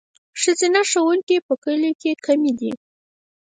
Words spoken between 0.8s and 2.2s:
ښوونکي په کلیو کې